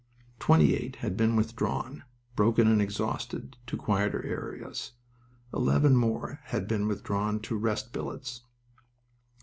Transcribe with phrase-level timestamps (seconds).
[0.39, 2.05] Twenty eight had been withdrawn,
[2.35, 4.93] broken and exhausted, to quieter areas.
[5.53, 8.41] Eleven more had been withdrawn to rest billets.